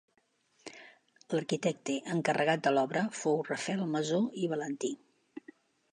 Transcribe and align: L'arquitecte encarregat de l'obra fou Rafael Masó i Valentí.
L'arquitecte 1.33 1.97
encarregat 2.15 2.65
de 2.69 2.73
l'obra 2.75 3.05
fou 3.21 3.39
Rafael 3.51 3.87
Masó 3.95 4.23
i 4.45 4.51
Valentí. 4.55 4.95